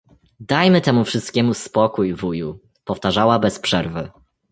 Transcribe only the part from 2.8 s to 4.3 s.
powtarzała bez przerwy.